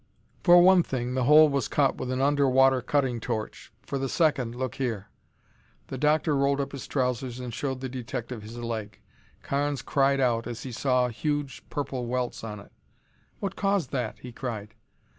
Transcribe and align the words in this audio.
"For 0.43 0.59
one 0.59 0.81
thing, 0.81 1.13
the 1.13 1.25
hole 1.25 1.47
was 1.47 1.67
cut 1.67 1.97
with 1.97 2.09
an 2.09 2.21
under 2.23 2.49
water 2.49 2.81
cutting 2.81 3.19
torch. 3.19 3.71
For 3.83 3.99
the 3.99 4.09
second, 4.09 4.55
look 4.55 4.73
here." 4.81 5.09
The 5.89 5.97
Doctor 5.99 6.35
rolled 6.35 6.59
up 6.59 6.71
his 6.71 6.87
trousers 6.87 7.39
and 7.39 7.53
showed 7.53 7.81
the 7.81 7.87
detective 7.87 8.41
his 8.41 8.57
leg. 8.57 8.99
Carnes 9.43 9.83
cried 9.83 10.19
out 10.19 10.47
as 10.47 10.63
he 10.63 10.71
saw 10.71 11.09
huge 11.09 11.61
purple 11.69 12.07
welts 12.07 12.43
on 12.43 12.59
it. 12.59 12.71
"What 13.41 13.55
caused 13.55 13.91
that?" 13.91 14.17
he 14.17 14.31
cried. 14.31 14.73